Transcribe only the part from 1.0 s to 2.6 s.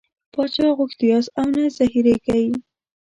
یاست او نه زهرېږئ.